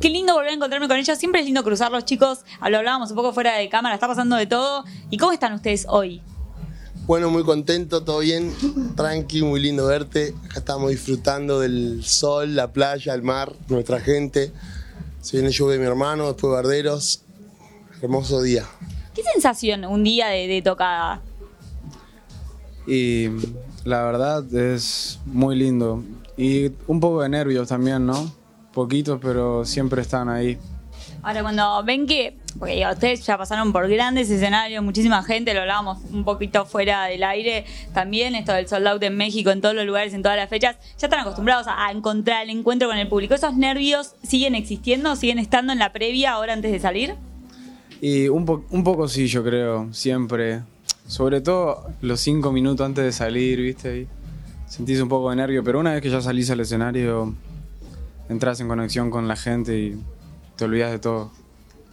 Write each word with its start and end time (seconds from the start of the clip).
Qué 0.00 0.10
lindo 0.10 0.34
volver 0.34 0.50
a 0.50 0.54
encontrarme 0.54 0.88
con 0.88 0.96
ellos. 0.96 1.18
Siempre 1.18 1.40
es 1.40 1.46
lindo 1.46 1.62
cruzar 1.64 1.90
los 1.90 2.04
chicos. 2.04 2.40
Lo 2.60 2.78
hablábamos 2.78 3.10
un 3.10 3.16
poco 3.16 3.32
fuera 3.32 3.56
de 3.56 3.68
cámara. 3.68 3.94
Está 3.94 4.06
pasando 4.06 4.36
de 4.36 4.46
todo. 4.46 4.84
¿Y 5.10 5.16
cómo 5.16 5.32
están 5.32 5.52
ustedes 5.54 5.86
hoy? 5.88 6.22
Bueno, 7.06 7.30
muy 7.30 7.44
contento, 7.44 8.02
todo 8.02 8.18
bien, 8.18 8.52
tranqui, 8.96 9.42
muy 9.42 9.60
lindo 9.60 9.86
verte. 9.86 10.34
Acá 10.46 10.58
estamos 10.58 10.90
disfrutando 10.90 11.60
del 11.60 12.04
sol, 12.04 12.56
la 12.56 12.72
playa, 12.72 13.14
el 13.14 13.22
mar, 13.22 13.52
nuestra 13.68 14.00
gente. 14.00 14.50
Se 15.20 15.36
viene 15.36 15.48
el 15.48 15.54
show 15.54 15.68
de 15.68 15.78
mi 15.78 15.86
hermano, 15.86 16.26
después 16.26 16.52
Barderos. 16.52 17.22
Hermoso 18.02 18.42
día. 18.42 18.64
¿Qué 19.14 19.22
sensación 19.22 19.84
un 19.84 20.02
día 20.02 20.28
de, 20.28 20.60
tocada? 20.62 21.22
Y 22.88 23.28
la 23.84 24.02
verdad 24.04 24.52
es 24.52 25.20
muy 25.26 25.54
lindo. 25.56 26.02
Y 26.36 26.70
un 26.86 27.00
poco 27.00 27.22
de 27.22 27.28
nervios 27.28 27.68
también, 27.68 28.06
¿no? 28.06 28.30
Poquitos, 28.72 29.18
pero 29.22 29.64
siempre 29.64 30.02
están 30.02 30.28
ahí. 30.28 30.58
Ahora, 31.22 31.42
cuando 31.42 31.82
ven 31.82 32.06
que, 32.06 32.36
porque 32.58 32.86
ustedes 32.88 33.26
ya 33.26 33.36
pasaron 33.36 33.72
por 33.72 33.88
grandes 33.88 34.30
escenarios, 34.30 34.84
muchísima 34.84 35.22
gente, 35.22 35.54
lo 35.54 35.60
hablábamos 35.62 35.98
un 36.12 36.24
poquito 36.24 36.66
fuera 36.66 37.06
del 37.06 37.24
aire, 37.24 37.64
también 37.92 38.34
esto 38.34 38.52
del 38.52 38.68
sold 38.68 38.86
out 38.86 39.02
en 39.02 39.16
México, 39.16 39.50
en 39.50 39.60
todos 39.60 39.74
los 39.74 39.84
lugares, 39.84 40.14
en 40.14 40.22
todas 40.22 40.36
las 40.36 40.48
fechas, 40.48 40.76
ya 40.98 41.06
están 41.06 41.20
acostumbrados 41.20 41.66
a, 41.68 41.90
encontrar 41.90 42.44
el 42.44 42.50
encuentro 42.50 42.86
con 42.86 42.98
el 42.98 43.08
público. 43.08 43.34
¿Esos 43.34 43.56
nervios 43.56 44.14
siguen 44.22 44.54
existiendo, 44.54 45.16
siguen 45.16 45.38
estando 45.38 45.72
en 45.72 45.78
la 45.78 45.92
previa 45.92 46.32
ahora 46.32 46.52
antes 46.52 46.70
de 46.70 46.78
salir? 46.78 47.14
Y 48.00 48.28
un, 48.28 48.64
un 48.70 48.84
poco 48.84 49.08
sí, 49.08 49.26
yo 49.26 49.42
creo, 49.42 49.92
siempre. 49.92 50.60
Sobre 51.08 51.40
todo 51.40 51.88
los 52.02 52.20
cinco 52.20 52.52
minutos 52.52 52.84
antes 52.84 53.04
de 53.04 53.12
salir, 53.12 53.60
¿viste? 53.60 54.06
Y 54.68 54.72
sentís 54.72 55.00
un 55.00 55.08
poco 55.08 55.30
de 55.30 55.36
nervio, 55.36 55.62
pero 55.64 55.80
una 55.80 55.92
vez 55.92 56.02
que 56.02 56.10
ya 56.10 56.20
salís 56.20 56.50
al 56.50 56.60
escenario, 56.60 57.34
entras 58.28 58.60
en 58.60 58.68
conexión 58.68 59.10
con 59.10 59.28
la 59.28 59.36
gente 59.36 59.78
y 59.78 59.96
te 60.56 60.64
olvidas 60.64 60.90
de 60.92 60.98
todo. 60.98 61.30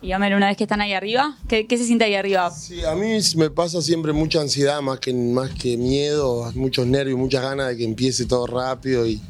Y 0.03 0.11
Amer, 0.11 0.35
una 0.35 0.47
vez 0.47 0.57
que 0.57 0.65
están 0.65 0.81
ahí 0.81 0.91
arriba, 0.91 1.37
¿qué, 1.47 1.65
se 1.69 1.85
siente 1.85 2.03
ahí 2.03 2.15
arriba? 2.15 2.51
Sí, 2.51 2.83
a 2.83 2.93
mí 2.93 3.17
me 3.37 3.49
pasa 3.49 3.81
siempre 3.81 4.11
mucha 4.11 4.41
ansiedad, 4.41 4.81
más 4.81 4.99
que, 4.99 5.13
más 5.13 5.51
que 5.51 5.77
miedo, 5.77 6.51
muchos 6.55 6.85
nervios, 6.85 7.17
muchas 7.17 7.41
ganas 7.41 7.69
de 7.69 7.77
que 7.77 7.85
empiece 7.85 8.25
todo 8.25 8.45
rápido 8.45 9.07
y, 9.07 9.21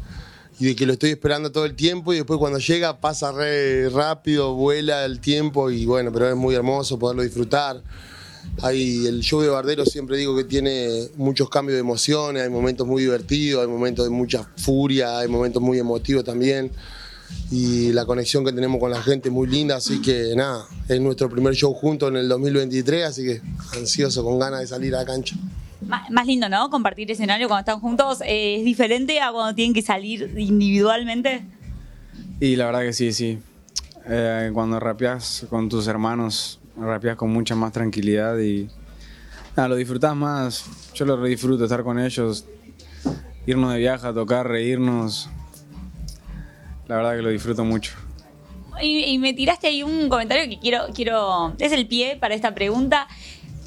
de 0.57 0.75
que 0.75 0.87
lo 0.87 0.93
estoy 0.93 1.11
esperando 1.11 1.51
todo 1.51 1.65
el 1.65 1.75
tiempo 1.75 2.11
y 2.11 2.17
después 2.17 2.39
cuando 2.39 2.57
llega 2.57 2.99
pasa 2.99 3.31
re 3.31 3.87
rápido, 3.89 4.55
vuela 4.55 5.05
el 5.05 5.19
tiempo 5.19 5.69
y 5.69 5.85
bueno, 5.85 6.11
pero 6.11 6.29
es 6.29 6.35
muy 6.35 6.55
hermoso 6.55 6.97
poderlo 6.97 7.21
disfrutar. 7.21 7.83
Hay 8.61 9.05
el 9.07 9.21
show 9.21 9.41
de 9.41 9.49
Bardero 9.49 9.85
siempre 9.85 10.17
digo 10.17 10.35
que 10.35 10.43
tiene 10.43 11.07
muchos 11.15 11.49
cambios 11.49 11.75
de 11.75 11.79
emociones, 11.79 12.43
hay 12.43 12.49
momentos 12.49 12.87
muy 12.87 13.03
divertidos, 13.03 13.61
hay 13.61 13.67
momentos 13.67 14.05
de 14.05 14.11
mucha 14.11 14.43
furia, 14.57 15.19
hay 15.19 15.27
momentos 15.27 15.61
muy 15.61 15.79
emotivos 15.79 16.23
también 16.23 16.71
y 17.51 17.91
la 17.91 18.05
conexión 18.05 18.43
que 18.43 18.51
tenemos 18.51 18.79
con 18.79 18.91
la 18.91 19.01
gente 19.01 19.29
es 19.29 19.33
muy 19.33 19.47
linda, 19.47 19.75
así 19.75 20.01
que 20.01 20.33
nada, 20.35 20.65
es 20.87 20.99
nuestro 20.99 21.29
primer 21.29 21.53
show 21.53 21.73
juntos 21.73 22.09
en 22.09 22.17
el 22.17 22.27
2023, 22.27 23.05
así 23.05 23.23
que 23.23 23.41
ansioso, 23.77 24.23
con 24.23 24.39
ganas 24.39 24.61
de 24.61 24.67
salir 24.67 24.95
a 24.95 24.99
la 24.99 25.05
cancha. 25.05 25.35
Más 25.81 26.25
lindo, 26.25 26.47
¿no? 26.47 26.69
Compartir 26.69 27.11
escenario 27.11 27.47
cuando 27.47 27.59
están 27.59 27.79
juntos, 27.79 28.21
eh, 28.21 28.57
¿es 28.57 28.65
diferente 28.65 29.19
a 29.19 29.31
cuando 29.31 29.53
tienen 29.53 29.73
que 29.73 29.81
salir 29.81 30.33
individualmente? 30.37 31.43
Y 32.39 32.55
la 32.55 32.67
verdad 32.67 32.81
que 32.81 32.93
sí, 32.93 33.11
sí. 33.11 33.37
Eh, 34.07 34.49
cuando 34.53 34.79
rapeas 34.79 35.45
con 35.49 35.69
tus 35.69 35.87
hermanos, 35.87 36.59
rapeas 36.77 37.15
con 37.15 37.31
mucha 37.31 37.55
más 37.55 37.71
tranquilidad 37.71 38.37
y 38.39 38.69
nada, 39.55 39.69
lo 39.69 39.75
disfrutas 39.75 40.15
más. 40.15 40.65
Yo 40.93 41.05
lo 41.05 41.21
disfruto 41.23 41.63
estar 41.63 41.83
con 41.83 41.99
ellos, 41.99 42.45
irnos 43.45 43.73
de 43.73 43.79
viaje 43.79 44.11
tocar, 44.13 44.47
reírnos, 44.47 45.29
la 46.87 46.97
verdad 46.97 47.15
que 47.15 47.21
lo 47.21 47.29
disfruto 47.29 47.63
mucho. 47.63 47.93
Y, 48.81 49.17
me 49.19 49.33
tiraste 49.33 49.67
ahí 49.67 49.83
un 49.83 50.09
comentario 50.09 50.49
que 50.49 50.59
quiero, 50.59 50.87
quiero, 50.93 51.55
es 51.59 51.71
el 51.71 51.87
pie 51.87 52.17
para 52.19 52.33
esta 52.33 52.53
pregunta. 52.55 53.07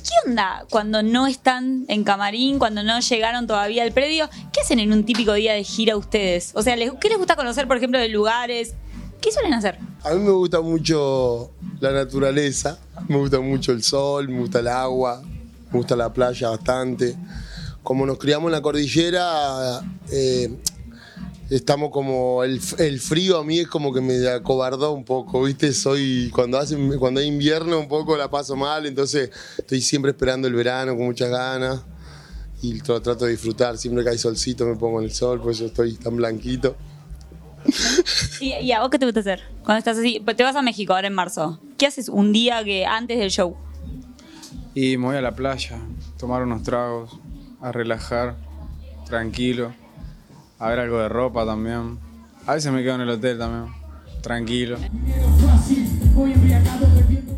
¿Qué 0.03 0.31
onda 0.31 0.65
cuando 0.71 1.03
no 1.03 1.27
están 1.27 1.85
en 1.89 2.05
camarín, 2.05 2.59
cuando 2.59 2.83
no 2.83 3.01
llegaron 3.01 3.47
todavía 3.47 3.83
al 3.83 3.93
predio? 3.93 4.29
¿Qué 4.53 4.61
hacen 4.61 4.79
en 4.79 4.93
un 4.93 5.05
típico 5.05 5.33
día 5.33 5.53
de 5.55 5.65
gira 5.65 5.97
ustedes? 5.97 6.53
O 6.55 6.63
sea, 6.63 6.77
¿qué 6.77 7.09
les 7.09 7.19
gusta 7.19 7.35
conocer, 7.35 7.67
por 7.67 7.77
ejemplo, 7.77 7.99
de 7.99 8.09
lugares? 8.09 8.75
¿Qué 9.21 9.33
suelen 9.33 9.55
hacer? 9.55 9.79
A 10.07 10.15
mí 10.15 10.23
me 10.23 10.31
gusta 10.31 10.61
mucho 10.61 11.51
la 11.81 11.91
naturaleza, 11.91 12.79
me 13.09 13.17
gusta 13.17 13.41
mucho 13.41 13.73
el 13.73 13.83
sol, 13.83 14.29
me 14.29 14.39
gusta 14.39 14.61
el 14.61 14.69
agua, 14.69 15.21
me 15.21 15.79
gusta 15.79 15.97
la 15.97 16.13
playa 16.13 16.51
bastante. 16.51 17.17
Como 17.83 18.07
nos 18.07 18.17
criamos 18.17 18.47
en 18.47 18.53
la 18.53 18.63
cordillera, 18.63 19.81
eh, 20.13 20.57
estamos 21.51 21.91
como 21.91 22.45
el, 22.45 22.61
frío 22.61 23.39
a 23.39 23.45
mí 23.45 23.59
es 23.59 23.67
como 23.67 23.93
que 23.93 24.01
me 24.01 24.29
acobardó 24.29 24.93
un 24.93 25.05
poco, 25.05 25.43
¿viste? 25.43 25.73
Soy 25.73 26.31
cuando 26.33 26.61
hace 26.61 26.77
cuando 27.01 27.19
hay 27.19 27.27
invierno 27.27 27.77
un 27.81 27.89
poco 27.89 28.17
la 28.17 28.31
paso 28.31 28.55
mal, 28.55 28.87
entonces 28.87 29.31
estoy 29.59 29.81
siempre 29.81 30.13
esperando 30.13 30.47
el 30.47 30.55
verano 30.55 30.95
con 30.95 31.07
muchas 31.07 31.31
ganas 31.31 31.81
y 32.63 32.79
trato 32.79 33.25
de 33.25 33.33
disfrutar, 33.33 33.77
siempre 33.77 34.05
que 34.05 34.11
hay 34.11 34.19
solcito 34.19 34.67
me 34.67 34.77
pongo 34.77 35.01
en 35.01 35.07
el 35.07 35.13
sol, 35.13 35.41
pues 35.43 35.59
yo 35.59 35.67
estoy 35.67 35.95
tan 35.95 36.15
blanquito. 36.15 36.77
¿Y, 38.41 38.73
a 38.73 38.81
vos 38.81 38.91
qué 38.91 38.99
te 38.99 39.07
gusta 39.07 39.21
hacer? 39.21 39.43
Cuando 39.65 39.79
estás 39.79 39.99
así, 39.99 40.23
te 40.37 40.43
vas 40.43 40.57
a 40.57 40.63
México 40.63 40.95
ahora 40.95 41.07
en 41.07 41.15
marzo. 41.15 41.61
¿Qué 41.79 41.87
haces 41.87 42.09
un 42.09 42.33
día 42.33 42.63
que 42.65 42.87
antes 42.87 43.19
del 43.19 43.31
show? 43.31 43.57
Y 44.75 44.97
me 44.97 45.07
voy 45.07 45.17
a 45.17 45.23
la 45.23 45.35
playa, 45.35 45.79
tomar 46.19 46.43
unos 46.43 46.63
tragos, 46.63 47.19
a 47.61 47.73
relajar, 47.73 48.37
tranquilo 49.07 49.73
a 50.59 50.69
ver 50.69 50.81
algo 50.81 50.99
de 50.99 51.09
ropa 51.09 51.45
también. 51.45 51.99
A 52.47 52.55
veces 52.55 52.73
me 52.73 52.83
quedo 52.83 52.95
en 52.97 53.03
el 53.03 53.11
hotel 53.11 53.39
también, 53.39 53.75
tranquilo. 54.23 54.79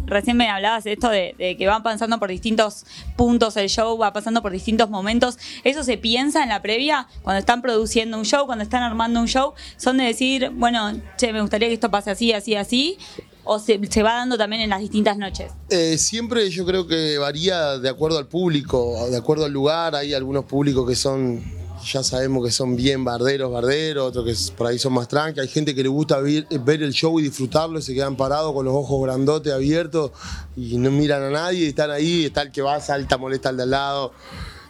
Recién 0.07 0.37
me 0.39 0.49
hablabas 0.49 0.85
de 0.85 0.93
esto 0.93 1.11
de, 1.11 1.35
que 1.59 1.67
van 1.67 1.83
pasando 1.83 2.19
por 2.19 2.31
distintos 2.31 2.87
puntos 3.17 3.57
el 3.57 3.69
show, 3.69 3.99
va 3.99 4.13
pasando 4.13 4.41
por 4.41 4.53
distintos 4.53 4.89
momentos. 4.89 5.39
¿Eso 5.65 5.85
se 5.85 5.99
piensa 5.99 6.43
en 6.43 6.49
la 6.49 6.63
previa? 6.63 7.09
Cuando 7.23 7.41
están 7.41 7.61
produciendo 7.61 8.17
un 8.17 8.25
show, 8.25 8.47
cuando 8.47 8.63
están 8.63 8.83
armando 8.83 9.21
un 9.21 9.27
show, 9.27 9.53
son 9.77 9.99
de 9.99 10.05
decir, 10.05 10.51
bueno, 10.55 10.93
che, 11.19 11.33
me 11.33 11.43
gustaría 11.43 11.69
que 11.69 11.75
esto 11.75 11.91
pase 11.91 12.11
así, 12.11 12.33
así, 12.33 12.55
así, 12.55 12.99
o 13.45 13.59
se, 13.59 13.79
va 14.03 14.15
dando 14.15 14.37
también 14.39 14.63
en 14.63 14.71
las 14.71 14.81
distintas 14.81 15.17
noches? 15.17 15.53
Eh, 15.71 15.99
siempre 15.99 16.49
yo 16.51 16.65
creo 16.65 16.87
que 16.87 17.19
varía 17.19 17.79
de 17.79 17.89
acuerdo 17.89 18.19
al 18.19 18.27
público, 18.27 19.09
de 19.11 19.17
acuerdo 19.17 19.45
al 19.45 19.53
lugar. 19.53 19.95
Hay 19.95 20.15
algunos 20.15 20.45
públicos 20.45 20.89
que 20.89 20.95
son 20.95 21.58
ya 21.85 22.03
sabemos 22.03 22.45
que 22.45 22.51
son 22.51 22.77
bien 22.77 23.05
barderos, 23.05 23.53
barderos, 23.53 24.09
otros 24.09 24.25
que 24.25 24.53
por 24.55 24.67
ahí 24.67 24.79
son 24.79 24.93
más 24.93 25.09
tranquilos. 25.09 25.47
Hay 25.47 25.53
gente 25.53 25.75
que 25.75 25.83
le 25.83 25.89
gusta 25.89 26.21
ver, 26.21 26.47
el 26.51 26.93
show 26.93 27.19
y 27.19 27.23
disfrutarlo 27.23 27.79
y 27.79 27.83
se 27.83 27.95
quedan 27.95 28.17
parados 28.17 28.53
con 28.53 28.65
los 28.65 28.75
ojos 28.75 29.03
grandotes 29.03 29.53
abiertos 29.53 30.13
y 30.57 30.77
no 30.79 30.91
miran 30.91 31.23
a 31.23 31.31
nadie 31.31 31.65
y 31.65 31.69
están 31.69 31.91
ahí, 31.91 32.27
está 32.27 32.43
el 32.43 32.53
que 32.53 32.63
va, 32.63 32.81
salta, 32.81 33.17
molesta 33.17 33.49
al 33.49 33.57
de 33.57 33.63
al 33.65 33.71
lado. 33.71 34.13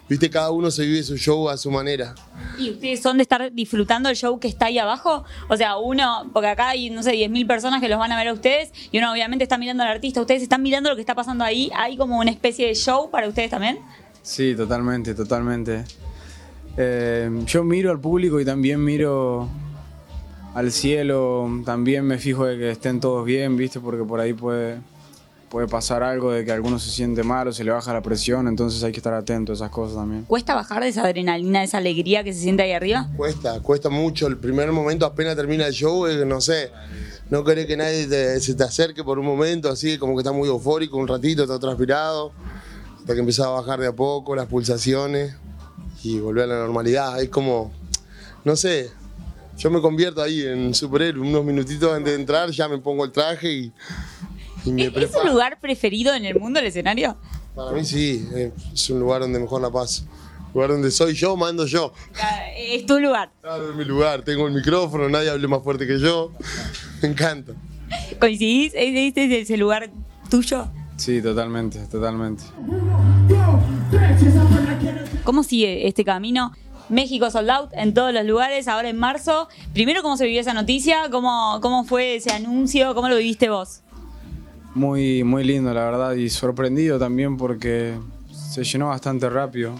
Viste, 0.09 0.27
cada 0.31 0.49
uno 0.49 0.71
se 0.71 0.83
vive 0.87 1.03
su 1.03 1.17
show 1.17 1.49
a 1.49 1.57
su 1.57 1.69
manera. 1.69 2.15
¿Y 2.57 2.71
ustedes 2.71 2.99
son 2.99 3.17
de 3.17 3.23
estar 3.23 3.53
disfrutando 3.53 4.09
el 4.09 4.15
show 4.15 4.39
que 4.39 4.47
está 4.47 4.65
ahí 4.65 4.79
abajo? 4.79 5.23
O 5.49 5.55
sea, 5.55 5.77
uno, 5.77 6.27
porque 6.33 6.47
acá 6.47 6.69
hay, 6.69 6.89
no 6.89 7.03
sé, 7.03 7.11
10.000 7.11 7.45
personas 7.45 7.79
que 7.79 7.87
los 7.87 7.99
van 7.99 8.11
a 8.11 8.17
ver 8.17 8.29
a 8.29 8.33
ustedes 8.33 8.71
y 8.91 8.97
uno 8.97 9.11
obviamente 9.11 9.43
está 9.43 9.59
mirando 9.59 9.83
al 9.83 9.89
artista. 9.89 10.19
¿Ustedes 10.19 10.41
están 10.41 10.63
mirando 10.63 10.89
lo 10.89 10.95
que 10.95 11.01
está 11.01 11.13
pasando 11.13 11.43
ahí? 11.43 11.69
¿Hay 11.75 11.95
como 11.95 12.17
una 12.17 12.31
especie 12.31 12.65
de 12.65 12.73
show 12.73 13.11
para 13.11 13.27
ustedes 13.27 13.51
también? 13.51 13.79
Sí, 14.23 14.55
totalmente, 14.55 15.13
totalmente. 15.13 15.85
Eh, 16.77 17.29
yo 17.45 17.63
miro 17.63 17.91
al 17.91 17.99
público 17.99 18.39
y 18.39 18.45
también 18.45 18.83
miro 18.83 19.49
al 20.53 20.71
cielo, 20.71 21.47
también 21.65 22.05
me 22.05 22.17
fijo 22.17 22.45
de 22.45 22.57
que 22.57 22.71
estén 22.71 22.99
todos 22.99 23.25
bien, 23.25 23.57
¿viste? 23.57 23.79
Porque 23.79 24.03
por 24.03 24.19
ahí 24.19 24.33
puede, 24.33 24.79
puede 25.49 25.67
pasar 25.67 26.03
algo 26.03 26.31
de 26.31 26.43
que 26.45 26.51
alguno 26.51 26.79
se 26.79 26.89
siente 26.89 27.23
mal 27.23 27.47
o 27.47 27.53
se 27.53 27.63
le 27.63 27.71
baja 27.71 27.93
la 27.93 28.01
presión, 28.01 28.47
entonces 28.47 28.83
hay 28.83 28.91
que 28.91 28.97
estar 28.97 29.13
atento 29.13 29.51
a 29.51 29.55
esas 29.55 29.69
cosas 29.69 29.97
también. 29.97 30.23
¿Cuesta 30.23 30.55
bajar 30.55 30.81
de 30.81 30.89
esa 30.89 31.03
adrenalina, 31.03 31.59
de 31.59 31.65
esa 31.65 31.77
alegría 31.77 32.23
que 32.23 32.33
se 32.33 32.41
siente 32.41 32.63
ahí 32.63 32.71
arriba? 32.71 33.09
Cuesta, 33.15 33.59
cuesta 33.61 33.89
mucho. 33.89 34.27
El 34.27 34.37
primer 34.37 34.71
momento 34.71 35.05
apenas 35.05 35.35
termina 35.35 35.67
el 35.67 35.73
show, 35.73 36.07
no 36.25 36.41
sé, 36.41 36.71
no 37.29 37.43
querés 37.43 37.67
que 37.67 37.77
nadie 37.77 38.39
se 38.39 38.53
te 38.55 38.63
acerque 38.63 39.03
por 39.03 39.19
un 39.19 39.25
momento, 39.25 39.69
así 39.69 39.97
como 39.97 40.15
que 40.15 40.21
está 40.21 40.31
muy 40.31 40.47
eufórico, 40.47 40.97
un 40.97 41.07
ratito, 41.07 41.43
está 41.43 41.59
transpirado, 41.59 42.31
hasta 42.99 43.13
que 43.13 43.19
empieza 43.19 43.45
a 43.45 43.49
bajar 43.49 43.79
de 43.79 43.87
a 43.87 43.93
poco 43.93 44.35
las 44.35 44.47
pulsaciones 44.47 45.35
y 46.03 46.19
volver 46.19 46.45
a 46.45 46.47
la 46.47 46.59
normalidad. 46.59 47.21
Es 47.21 47.29
como, 47.29 47.71
no 48.43 48.55
sé, 48.55 48.91
yo 49.57 49.69
me 49.69 49.81
convierto 49.81 50.21
ahí 50.21 50.41
en 50.41 50.73
superhéroe. 50.73 51.27
Unos 51.27 51.43
minutitos 51.43 51.93
antes 51.93 52.13
de 52.13 52.19
entrar 52.19 52.49
ya 52.51 52.67
me 52.67 52.77
pongo 52.77 53.05
el 53.05 53.11
traje 53.11 53.51
y, 53.51 53.73
me 54.65 54.85
¿Es, 54.85 54.95
¿Es 54.95 55.15
un 55.15 55.29
lugar 55.29 55.59
preferido 55.59 56.13
en 56.13 56.25
el 56.25 56.39
mundo 56.39 56.59
el 56.59 56.65
escenario? 56.65 57.17
Para 57.55 57.71
mí 57.71 57.83
sí, 57.83 58.27
es 58.73 58.89
un 58.89 58.99
lugar 58.99 59.21
donde 59.21 59.39
mejor 59.39 59.61
la 59.61 59.69
paso. 59.69 60.03
Lugar 60.53 60.71
donde 60.71 60.89
soy 60.91 61.13
yo, 61.13 61.35
mando 61.35 61.65
yo. 61.65 61.93
Es 62.57 62.85
tu 62.85 62.99
lugar. 62.99 63.31
Claro, 63.41 63.69
es 63.69 63.75
mi 63.75 63.85
lugar. 63.85 64.23
Tengo 64.23 64.47
el 64.47 64.53
micrófono, 64.53 65.07
nadie 65.09 65.29
hable 65.29 65.47
más 65.47 65.63
fuerte 65.63 65.85
que 65.85 65.99
yo. 65.99 66.31
Me 67.01 67.09
encanta. 67.09 67.53
¿Coincidís? 68.19 68.73
¿Este 68.75 69.25
es 69.25 69.43
ese 69.43 69.57
lugar 69.57 69.89
tuyo? 70.29 70.67
Sí, 70.97 71.21
totalmente, 71.21 71.79
totalmente. 71.87 72.43
¿Cómo 75.23 75.43
sigue 75.43 75.87
este 75.87 76.03
camino? 76.03 76.51
México 76.89 77.29
Sold 77.29 77.49
Out 77.49 77.69
en 77.73 77.93
todos 77.93 78.13
los 78.13 78.25
lugares, 78.25 78.67
ahora 78.67 78.89
en 78.89 78.97
marzo. 78.97 79.47
Primero, 79.73 80.01
¿cómo 80.01 80.17
se 80.17 80.25
vivió 80.25 80.41
esa 80.41 80.53
noticia? 80.53 81.09
¿Cómo, 81.11 81.59
cómo 81.61 81.83
fue 81.83 82.15
ese 82.15 82.31
anuncio? 82.31 82.95
¿Cómo 82.95 83.09
lo 83.09 83.17
viviste 83.17 83.49
vos? 83.49 83.81
Muy, 84.73 85.23
muy 85.23 85.43
lindo, 85.43 85.73
la 85.73 85.83
verdad, 85.83 86.13
y 86.13 86.29
sorprendido 86.29 86.97
también 86.97 87.37
porque 87.37 87.93
se 88.31 88.63
llenó 88.63 88.87
bastante 88.87 89.29
rápido. 89.29 89.73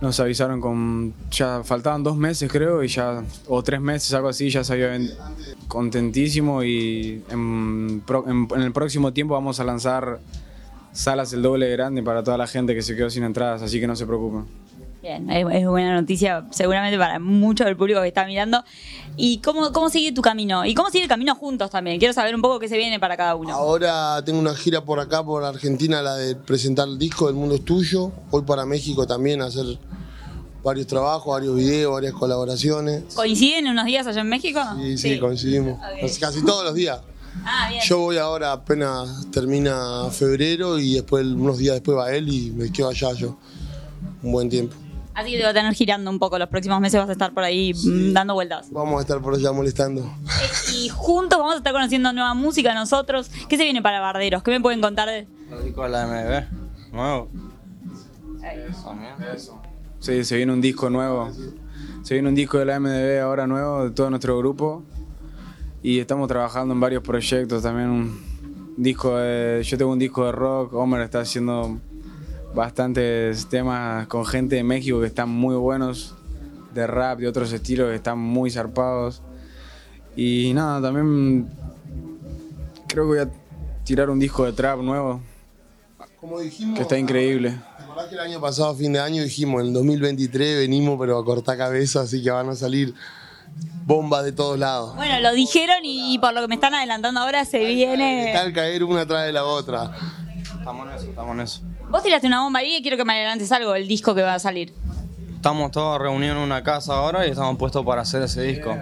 Nos 0.00 0.18
avisaron 0.20 0.60
con. 0.60 1.14
Ya 1.30 1.62
faltaban 1.64 2.02
dos 2.02 2.16
meses, 2.16 2.50
creo, 2.50 2.82
y 2.82 2.88
ya. 2.88 3.22
O 3.48 3.62
tres 3.62 3.80
meses, 3.80 4.12
algo 4.14 4.28
así, 4.28 4.50
ya 4.50 4.62
se 4.64 4.72
había 4.72 4.98
contentísimo. 5.68 6.62
Y 6.64 7.22
en- 7.30 8.02
en 8.54 8.62
el 8.62 8.72
próximo 8.72 9.12
tiempo 9.12 9.34
vamos 9.34 9.58
a 9.60 9.64
lanzar 9.64 10.18
salas 10.92 11.32
el 11.32 11.42
doble 11.42 11.66
de 11.66 11.72
grande 11.72 12.02
para 12.02 12.22
toda 12.22 12.38
la 12.38 12.46
gente 12.46 12.74
que 12.74 12.82
se 12.82 12.94
quedó 12.94 13.10
sin 13.10 13.24
entradas, 13.24 13.62
así 13.62 13.80
que 13.80 13.86
no 13.86 13.96
se 13.96 14.06
preocupen. 14.06 14.46
Bien, 15.02 15.28
es, 15.30 15.44
es 15.52 15.66
buena 15.66 15.94
noticia 16.00 16.46
seguramente 16.52 16.96
para 16.96 17.18
mucho 17.18 17.64
del 17.64 17.76
público 17.76 18.00
que 18.02 18.08
está 18.08 18.24
mirando. 18.24 18.62
¿Y 19.16 19.38
cómo, 19.38 19.72
cómo 19.72 19.90
sigue 19.90 20.12
tu 20.12 20.22
camino? 20.22 20.64
¿Y 20.64 20.74
cómo 20.74 20.90
sigue 20.90 21.02
el 21.02 21.08
camino 21.08 21.34
juntos 21.34 21.70
también? 21.70 21.98
Quiero 21.98 22.14
saber 22.14 22.34
un 22.36 22.40
poco 22.40 22.60
qué 22.60 22.68
se 22.68 22.76
viene 22.76 23.00
para 23.00 23.16
cada 23.16 23.34
uno. 23.34 23.52
Ahora 23.52 24.22
tengo 24.24 24.38
una 24.38 24.54
gira 24.54 24.84
por 24.84 25.00
acá, 25.00 25.24
por 25.24 25.42
Argentina, 25.42 26.02
la 26.02 26.14
de 26.14 26.36
presentar 26.36 26.86
el 26.86 26.98
disco 26.98 27.28
El 27.28 27.34
Mundo 27.34 27.56
es 27.56 27.64
Tuyo. 27.64 28.12
Voy 28.30 28.42
para 28.42 28.64
México 28.64 29.04
también 29.04 29.42
a 29.42 29.46
hacer 29.46 29.76
varios 30.62 30.86
trabajos, 30.86 31.32
varios 31.32 31.56
videos, 31.56 31.92
varias 31.92 32.12
colaboraciones. 32.12 33.02
¿Coinciden 33.16 33.66
unos 33.66 33.86
días 33.86 34.06
allá 34.06 34.20
en 34.20 34.28
México? 34.28 34.60
Sí, 34.78 34.96
sí, 34.96 35.18
coincidimos. 35.18 35.80
Casi 36.20 36.44
todos 36.44 36.64
los 36.64 36.74
días. 36.74 37.00
Ah, 37.44 37.66
bien. 37.70 37.82
Yo 37.84 37.98
voy 37.98 38.18
ahora, 38.18 38.52
apenas 38.52 39.30
termina 39.30 40.08
febrero 40.10 40.78
y 40.78 40.94
después 40.94 41.26
unos 41.26 41.58
días 41.58 41.74
después 41.74 41.96
va 41.98 42.12
él 42.14 42.28
y 42.28 42.50
me 42.50 42.70
quedo 42.70 42.88
allá 42.88 43.12
yo. 43.14 43.36
Un 44.22 44.32
buen 44.32 44.48
tiempo. 44.48 44.76
Así 45.14 45.32
que 45.32 45.38
te 45.38 45.42
va 45.44 45.50
a 45.50 45.54
tener 45.54 45.74
girando 45.74 46.10
un 46.10 46.18
poco. 46.18 46.38
Los 46.38 46.48
próximos 46.48 46.80
meses 46.80 46.98
vas 47.00 47.08
a 47.08 47.12
estar 47.12 47.34
por 47.34 47.44
ahí 47.44 47.74
mm, 47.74 48.12
dando 48.14 48.34
vueltas. 48.34 48.70
Vamos 48.70 48.98
a 48.98 49.02
estar 49.02 49.20
por 49.20 49.34
allá 49.34 49.52
molestando. 49.52 50.00
Eh, 50.02 50.72
Y 50.84 50.88
juntos 50.88 51.38
vamos 51.38 51.54
a 51.54 51.58
estar 51.58 51.72
conociendo 51.72 52.12
nueva 52.12 52.32
música 52.34 52.74
nosotros. 52.74 53.30
¿Qué 53.48 53.56
se 53.58 53.64
viene 53.64 53.82
para 53.82 54.00
Barderos? 54.00 54.42
¿Qué 54.42 54.50
me 54.52 54.60
pueden 54.60 54.80
contar 54.80 55.08
de...? 55.08 55.26
Lo 55.50 55.60
disco 55.60 55.82
de 55.82 55.88
la 55.90 56.06
MDB, 56.06 56.94
nuevo. 56.94 57.28
También. 58.84 59.12
Sí, 60.00 60.24
se 60.24 60.36
viene 60.36 60.52
un 60.52 60.60
disco 60.60 60.88
nuevo. 60.90 61.30
Se 62.02 62.14
viene 62.14 62.28
un 62.28 62.34
disco 62.34 62.58
de 62.58 62.64
la 62.64 62.80
MDB 62.80 63.20
ahora 63.22 63.46
nuevo, 63.46 63.84
de 63.84 63.90
todo 63.90 64.08
nuestro 64.10 64.36
grupo. 64.38 64.82
Y 65.82 65.98
estamos 65.98 66.28
trabajando 66.28 66.74
en 66.74 66.80
varios 66.80 67.02
proyectos 67.02 67.62
también. 67.62 67.90
Un 67.90 68.74
disco 68.76 69.16
de, 69.16 69.62
yo 69.64 69.76
tengo 69.76 69.90
un 69.90 69.98
disco 69.98 70.24
de 70.26 70.32
rock, 70.32 70.72
Homer 70.74 71.00
está 71.02 71.20
haciendo 71.20 71.80
bastantes 72.54 73.46
temas 73.46 74.06
con 74.06 74.24
gente 74.24 74.56
de 74.56 74.62
México 74.62 75.00
que 75.00 75.06
están 75.06 75.28
muy 75.28 75.56
buenos, 75.56 76.14
de 76.72 76.86
rap, 76.86 77.18
de 77.18 77.26
otros 77.26 77.52
estilos 77.52 77.88
que 77.88 77.96
están 77.96 78.16
muy 78.16 78.50
zarpados. 78.50 79.22
Y 80.14 80.52
nada, 80.54 80.80
también 80.80 81.48
creo 82.86 83.04
que 83.04 83.08
voy 83.08 83.18
a 83.18 83.30
tirar 83.84 84.08
un 84.08 84.20
disco 84.20 84.44
de 84.44 84.52
trap 84.52 84.80
nuevo, 84.80 85.20
Como 86.20 86.38
dijimos, 86.38 86.76
que 86.76 86.82
está 86.82 86.96
increíble. 86.96 87.58
¿te 87.76 87.82
acordás 87.82 88.06
que 88.06 88.14
el 88.14 88.20
año 88.20 88.40
pasado, 88.40 88.70
a 88.70 88.74
fin 88.76 88.92
de 88.92 89.00
año, 89.00 89.24
dijimos 89.24 89.62
en 89.62 89.68
el 89.68 89.72
2023 89.72 90.58
venimos 90.58 90.96
pero 91.00 91.18
a 91.18 91.24
cortar 91.24 91.58
cabeza, 91.58 92.02
así 92.02 92.22
que 92.22 92.30
van 92.30 92.50
a 92.50 92.54
salir 92.54 92.94
bombas 93.84 94.24
de 94.24 94.32
todos 94.32 94.58
lados. 94.58 94.94
Bueno, 94.96 95.20
lo 95.20 95.32
dijeron 95.32 95.84
y, 95.84 96.14
y 96.14 96.18
por 96.18 96.32
lo 96.32 96.40
que 96.42 96.48
me 96.48 96.54
están 96.54 96.74
adelantando 96.74 97.20
ahora 97.20 97.44
se 97.44 97.64
viene... 97.64 98.28
Está 98.28 98.42
al 98.42 98.52
caer 98.52 98.84
una 98.84 99.02
atrás 99.02 99.26
de 99.26 99.32
la 99.32 99.44
otra. 99.44 99.90
Estamos 100.58 100.88
en 100.88 100.94
eso, 100.94 101.04
estamos 101.06 101.34
en 101.34 101.40
eso. 101.40 101.60
Vos 101.90 102.02
tiraste 102.02 102.26
una 102.26 102.42
bomba 102.42 102.60
ahí 102.60 102.76
y 102.76 102.82
quiero 102.82 102.96
que 102.96 103.04
me 103.04 103.12
adelantes 103.12 103.50
algo 103.52 103.72
del 103.72 103.88
disco 103.88 104.14
que 104.14 104.22
va 104.22 104.34
a 104.34 104.38
salir. 104.38 104.72
Estamos 105.34 105.72
todos 105.72 106.00
reunidos 106.00 106.36
en 106.36 106.42
una 106.42 106.62
casa 106.62 106.94
ahora 106.94 107.26
y 107.26 107.30
estamos 107.30 107.58
puestos 107.58 107.84
para 107.84 108.02
hacer 108.02 108.22
ese 108.22 108.42
disco. 108.42 108.76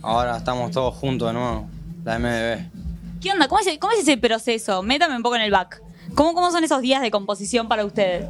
Ahora 0.00 0.36
estamos 0.36 0.70
todos 0.70 0.94
juntos 0.94 1.28
de 1.28 1.34
nuevo, 1.34 1.68
la 2.04 2.18
MDB. 2.18 3.20
¿Qué 3.20 3.32
onda? 3.32 3.48
¿Cómo 3.48 3.60
es, 3.60 3.78
cómo 3.78 3.92
es 3.92 4.00
ese 4.00 4.16
proceso? 4.16 4.80
Métame 4.82 5.16
un 5.16 5.22
poco 5.22 5.34
en 5.34 5.42
el 5.42 5.50
back. 5.50 5.82
¿Cómo, 6.18 6.34
¿Cómo 6.34 6.50
son 6.50 6.64
esos 6.64 6.82
días 6.82 7.00
de 7.00 7.12
composición 7.12 7.68
para 7.68 7.84
ustedes? 7.84 8.26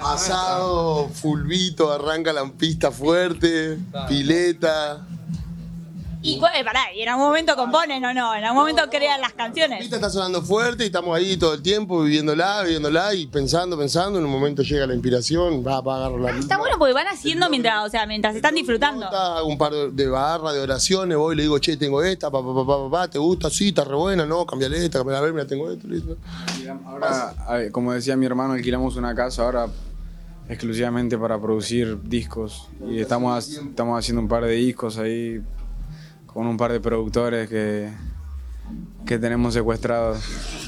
Asado, 0.00 1.06
fulbito, 1.10 1.92
arranca 1.92 2.32
la 2.32 2.50
pista 2.50 2.90
fuerte, 2.90 3.76
pileta. 4.08 5.06
Y, 6.24 6.36
eh, 6.36 6.64
pará, 6.64 6.80
¿y 6.94 7.02
en 7.02 7.08
algún 7.08 7.26
momento 7.26 7.56
componen 7.56 8.04
o 8.04 8.14
no? 8.14 8.32
¿En 8.34 8.44
algún 8.44 8.60
momento 8.60 8.82
crean 8.88 9.20
las 9.20 9.32
La 9.32 9.36
canciones? 9.36 9.80
pista 9.80 9.96
está 9.96 10.08
sonando 10.08 10.40
fuerte 10.40 10.84
y 10.84 10.86
estamos 10.86 11.16
ahí 11.16 11.36
todo 11.36 11.54
el 11.54 11.62
tiempo 11.62 12.02
viviéndola, 12.02 12.62
viviéndola 12.62 13.12
y 13.14 13.26
pensando, 13.26 13.76
pensando. 13.76 14.20
En 14.20 14.24
un 14.24 14.30
momento 14.30 14.62
llega 14.62 14.86
la 14.86 14.94
inspiración, 14.94 15.66
va, 15.66 15.80
va 15.80 15.94
a 15.94 16.06
agarrar 16.06 16.20
la 16.20 16.38
Está 16.38 16.58
bueno 16.58 16.76
porque 16.78 16.94
van 16.94 17.08
haciendo 17.08 17.50
mientras, 17.50 17.84
o 17.84 17.88
sea, 17.88 18.06
mientras 18.06 18.36
están 18.36 18.54
disfrutando. 18.54 19.04
Nota, 19.06 19.42
un 19.42 19.58
par 19.58 19.72
de- 19.72 20.08
barras, 20.08 20.54
de 20.54 20.60
oraciones, 20.60 21.16
voy 21.18 21.34
y 21.34 21.36
le 21.38 21.42
digo, 21.42 21.58
che, 21.58 21.76
tengo 21.76 22.02
esta, 22.02 22.30
pa, 22.30 22.40
pa, 22.40 22.54
pa, 22.54 22.66
pa, 22.66 22.78
pa, 22.84 22.90
pa, 22.90 23.08
¿te 23.08 23.18
gusta? 23.18 23.50
Sí, 23.50 23.68
está 23.68 23.82
re 23.82 23.96
buena, 23.96 24.24
no, 24.24 24.46
cambiale 24.46 24.84
esta, 24.84 24.98
cambiale, 25.00 25.18
a 25.18 25.22
ver, 25.22 25.32
mira, 25.32 25.46
tengo 25.46 25.70
esto, 25.72 25.88
listo. 25.88 26.16
Ahora, 26.86 27.34
a 27.48 27.54
ver, 27.54 27.72
como 27.72 27.92
decía 27.92 28.16
mi 28.16 28.26
hermano, 28.26 28.52
alquilamos 28.54 28.94
una 28.96 29.12
casa 29.14 29.42
ahora 29.42 29.66
exclusivamente 30.48 31.16
para 31.18 31.40
producir 31.40 31.98
discos. 32.02 32.68
Y 32.88 33.00
estamos, 33.00 33.48
estamos 33.48 33.98
haciendo 33.98 34.20
un 34.22 34.28
par 34.28 34.44
de 34.44 34.52
discos 34.52 34.98
ahí 34.98 35.40
con 36.32 36.46
un 36.46 36.56
par 36.56 36.72
de 36.72 36.80
productores 36.80 37.48
que, 37.48 37.90
que 39.06 39.18
tenemos 39.18 39.54
secuestrados. 39.54 40.22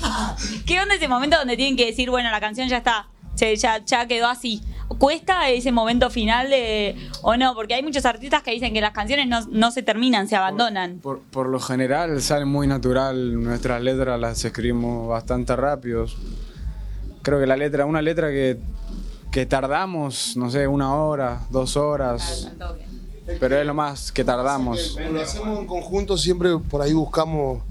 ¿Qué 0.66 0.80
onda 0.80 0.94
ese 0.94 1.08
momento 1.08 1.36
donde 1.38 1.56
tienen 1.56 1.76
que 1.76 1.86
decir, 1.86 2.10
bueno, 2.10 2.30
la 2.30 2.40
canción 2.40 2.68
ya 2.68 2.78
está, 2.78 3.08
ya, 3.36 3.84
ya 3.84 4.06
quedó 4.06 4.28
así? 4.28 4.62
¿Cuesta 4.98 5.48
ese 5.48 5.72
momento 5.72 6.10
final 6.10 6.50
de, 6.50 6.96
o 7.22 7.36
no? 7.36 7.54
Porque 7.54 7.74
hay 7.74 7.82
muchos 7.82 8.04
artistas 8.04 8.42
que 8.42 8.50
dicen 8.50 8.74
que 8.74 8.80
las 8.80 8.92
canciones 8.92 9.26
no, 9.26 9.40
no 9.50 9.70
se 9.70 9.82
terminan, 9.82 10.28
se 10.28 10.36
abandonan. 10.36 10.98
Por, 10.98 11.20
por 11.20 11.48
lo 11.48 11.58
general 11.58 12.20
sale 12.20 12.44
muy 12.44 12.66
natural, 12.66 13.42
nuestras 13.42 13.82
letras 13.82 14.20
las 14.20 14.44
escribimos 14.44 15.08
bastante 15.08 15.56
rápidos. 15.56 16.16
Creo 17.22 17.40
que 17.40 17.46
la 17.46 17.56
letra, 17.56 17.86
una 17.86 18.02
letra 18.02 18.28
que, 18.28 18.60
que 19.32 19.46
tardamos, 19.46 20.36
no 20.36 20.50
sé, 20.50 20.68
una 20.68 20.94
hora, 20.94 21.40
dos 21.50 21.76
horas, 21.78 22.52
pero 23.40 23.58
es 23.58 23.66
lo 23.66 23.74
más 23.74 24.12
que 24.12 24.24
tardamos. 24.24 24.96
Lo 25.10 25.20
hacemos 25.20 25.58
en 25.58 25.66
conjunto, 25.66 26.16
siempre 26.16 26.58
por 26.58 26.82
ahí 26.82 26.92
buscamos, 26.92 27.62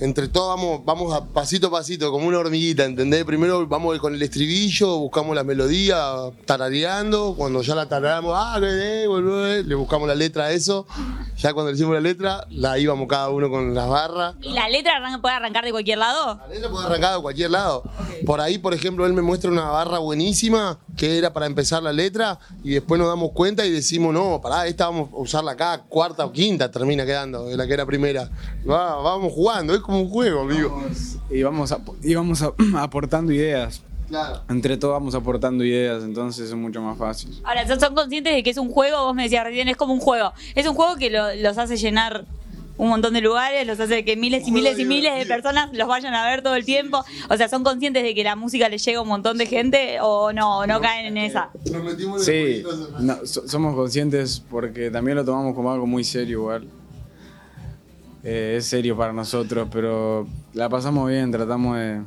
entre 0.00 0.28
todos 0.28 0.48
vamos, 0.56 0.84
vamos 0.84 1.12
a 1.14 1.24
pasito 1.26 1.66
a 1.68 1.70
pasito, 1.70 2.10
como 2.10 2.26
una 2.26 2.38
hormiguita, 2.38 2.84
¿entendés? 2.84 3.24
Primero 3.24 3.66
vamos 3.66 3.98
con 3.98 4.14
el 4.14 4.22
estribillo, 4.22 4.98
buscamos 4.98 5.34
la 5.36 5.44
melodía, 5.44 6.02
tarareando, 6.46 7.34
cuando 7.36 7.62
ya 7.62 7.74
la 7.74 7.86
tarareamos, 7.86 8.32
ah, 8.36 8.58
eh, 8.62 9.04
volvé, 9.06 9.62
le 9.62 9.74
buscamos 9.74 10.08
la 10.08 10.14
letra 10.14 10.44
a 10.44 10.52
eso, 10.52 10.86
ya 11.36 11.52
cuando 11.52 11.70
le 11.70 11.76
hicimos 11.76 11.94
la 11.94 12.00
letra, 12.00 12.46
la 12.50 12.78
íbamos 12.78 13.06
cada 13.08 13.30
uno 13.30 13.48
con 13.50 13.74
las 13.74 13.88
barras. 13.88 14.34
¿Y 14.42 14.52
la 14.52 14.68
letra 14.68 14.96
arranca- 14.96 15.20
puede 15.20 15.34
arrancar 15.34 15.64
de 15.64 15.70
cualquier 15.70 15.98
lado? 15.98 16.36
La 16.36 16.48
letra 16.48 16.70
puede 16.70 16.86
arrancar 16.86 17.16
de 17.16 17.22
cualquier 17.22 17.50
lado. 17.50 17.82
Por 18.26 18.40
ahí, 18.40 18.58
por 18.58 18.74
ejemplo, 18.74 19.06
él 19.06 19.12
me 19.12 19.22
muestra 19.22 19.50
una 19.50 19.64
barra 19.70 19.98
buenísima 19.98 20.78
que 20.96 21.16
era 21.18 21.32
para 21.32 21.46
empezar 21.46 21.82
la 21.82 21.92
letra 21.92 22.38
y 22.62 22.70
después 22.70 22.98
nos 22.98 23.08
damos 23.08 23.32
cuenta 23.32 23.64
y 23.64 23.70
decimos, 23.70 24.12
no, 24.12 24.40
pará, 24.42 24.66
esta 24.66 24.86
vamos 24.86 25.08
a 25.12 25.16
usarla 25.16 25.52
acá, 25.52 25.82
cuarta 25.88 26.24
o 26.26 26.32
quinta 26.32 26.70
termina 26.70 27.06
quedando, 27.06 27.46
de 27.46 27.56
la 27.56 27.66
que 27.66 27.72
era 27.72 27.86
primera. 27.86 28.30
Va, 28.68 28.96
vamos 28.96 29.32
jugando, 29.32 29.74
es 29.74 29.80
como 29.90 30.02
un 30.04 30.10
juego, 30.10 30.40
amigo. 30.42 30.82
Y 31.30 31.42
vamos, 31.42 31.74
y 32.02 32.14
vamos 32.14 32.42
a- 32.42 32.52
aportando 32.82 33.32
ideas. 33.32 33.82
Claro. 34.08 34.40
Entre 34.48 34.76
todos 34.76 34.94
vamos 34.94 35.14
aportando 35.14 35.62
ideas, 35.64 36.02
entonces 36.02 36.48
es 36.48 36.54
mucho 36.56 36.82
más 36.82 36.98
fácil. 36.98 37.30
Ahora, 37.44 37.66
¿son, 37.68 37.78
son 37.78 37.94
conscientes 37.94 38.34
de 38.34 38.42
que 38.42 38.50
es 38.50 38.56
un 38.58 38.70
juego? 38.70 39.04
Vos 39.04 39.14
me 39.14 39.22
decías 39.24 39.44
recién, 39.44 39.68
es 39.68 39.76
como 39.76 39.92
un 39.94 40.00
juego. 40.00 40.32
Es 40.56 40.66
un 40.66 40.74
juego 40.74 40.96
que 40.96 41.10
lo- 41.10 41.32
los 41.36 41.58
hace 41.58 41.76
llenar 41.76 42.24
un 42.76 42.88
montón 42.88 43.12
de 43.12 43.20
lugares, 43.20 43.66
los 43.66 43.78
hace 43.78 44.04
que 44.06 44.16
miles 44.16 44.48
y 44.48 44.52
miles 44.52 44.78
y 44.78 44.84
miles 44.86 45.14
de 45.18 45.26
personas 45.26 45.68
los 45.74 45.86
vayan 45.86 46.14
a 46.14 46.26
ver 46.26 46.42
todo 46.42 46.54
el 46.56 46.64
tiempo. 46.64 47.04
O 47.28 47.36
sea, 47.36 47.46
¿son 47.48 47.62
conscientes 47.62 48.02
de 48.02 48.14
que 48.14 48.24
la 48.24 48.36
música 48.36 48.68
les 48.70 48.82
llega 48.84 48.98
a 48.98 49.02
un 49.02 49.08
montón 49.08 49.36
de 49.38 49.44
gente 49.46 49.98
o 50.00 50.32
no, 50.32 50.58
o 50.60 50.66
no 50.66 50.80
caen 50.80 51.04
en 51.06 51.16
esa? 51.18 51.50
Nos 51.70 51.84
metimos 51.84 52.26
en 52.26 52.62
Sí, 52.62 52.62
no, 53.00 53.18
so- 53.26 53.46
somos 53.46 53.74
conscientes 53.76 54.42
porque 54.50 54.90
también 54.90 55.16
lo 55.18 55.24
tomamos 55.26 55.54
como 55.54 55.70
algo 55.70 55.86
muy 55.86 56.04
serio 56.04 56.38
igual. 56.40 56.66
Eh, 58.22 58.56
es 58.58 58.66
serio 58.66 58.96
para 58.96 59.12
nosotros, 59.12 59.68
pero 59.72 60.26
la 60.52 60.68
pasamos 60.68 61.08
bien, 61.08 61.30
tratamos 61.30 61.76
de, 61.78 62.02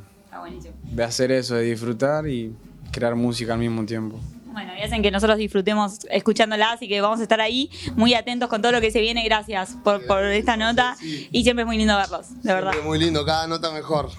de 0.92 1.04
hacer 1.04 1.32
eso, 1.32 1.56
de 1.56 1.62
disfrutar 1.62 2.28
y 2.28 2.54
crear 2.92 3.16
música 3.16 3.54
al 3.54 3.58
mismo 3.58 3.84
tiempo. 3.84 4.18
Bueno, 4.52 4.72
y 4.78 4.82
hacen 4.82 5.02
que 5.02 5.10
nosotros 5.10 5.36
disfrutemos 5.36 6.06
escuchándola, 6.10 6.72
así 6.72 6.86
que 6.86 7.00
vamos 7.00 7.18
a 7.18 7.24
estar 7.24 7.40
ahí 7.40 7.68
muy 7.96 8.14
atentos 8.14 8.48
con 8.48 8.62
todo 8.62 8.70
lo 8.70 8.80
que 8.80 8.92
se 8.92 9.00
viene. 9.00 9.24
Gracias 9.24 9.76
por, 9.82 10.06
por 10.06 10.22
esta 10.26 10.56
nota 10.56 10.96
y 11.02 11.42
siempre 11.42 11.62
es 11.62 11.66
muy 11.66 11.76
lindo 11.76 11.96
verlos, 11.96 12.40
de 12.42 12.54
verdad. 12.54 12.72
Muy 12.84 13.00
lindo, 13.00 13.24
cada 13.24 13.48
nota 13.48 13.72
mejor. 13.72 14.10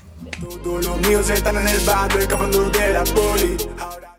Todos 0.62 0.86
los 0.86 0.98
míos 1.08 1.30
están 1.30 1.56
en 1.56 1.68
el 1.68 1.76
escapando 1.76 2.70
de 2.70 2.94
la 2.94 3.04
poli. 3.06 3.56
Ahora 3.80 4.15